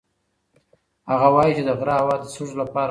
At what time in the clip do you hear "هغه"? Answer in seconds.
1.11-1.27